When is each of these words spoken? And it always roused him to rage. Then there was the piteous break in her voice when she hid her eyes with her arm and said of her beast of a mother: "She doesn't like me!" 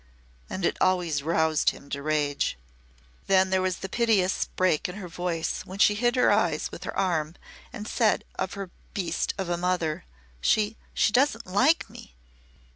And 0.49 0.65
it 0.65 0.77
always 0.81 1.21
roused 1.21 1.69
him 1.69 1.87
to 1.91 2.01
rage. 2.01 2.57
Then 3.27 3.51
there 3.51 3.61
was 3.61 3.77
the 3.77 3.87
piteous 3.87 4.45
break 4.55 4.89
in 4.89 4.95
her 4.95 5.07
voice 5.07 5.61
when 5.63 5.77
she 5.77 5.93
hid 5.93 6.15
her 6.15 6.31
eyes 6.31 6.71
with 6.71 6.85
her 6.85 6.97
arm 6.97 7.35
and 7.71 7.87
said 7.87 8.23
of 8.33 8.53
her 8.55 8.71
beast 8.95 9.35
of 9.37 9.47
a 9.47 9.57
mother: 9.57 10.05
"She 10.41 10.75
doesn't 11.11 11.45
like 11.45 11.87
me!" 11.87 12.15